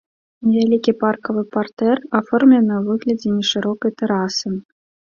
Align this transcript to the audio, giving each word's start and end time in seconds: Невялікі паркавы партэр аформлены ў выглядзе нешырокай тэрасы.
Невялікі 0.53 0.93
паркавы 1.03 1.43
партэр 1.57 2.03
аформлены 2.21 2.73
ў 2.81 2.83
выглядзе 2.91 3.29
нешырокай 3.39 3.91
тэрасы. 4.05 4.47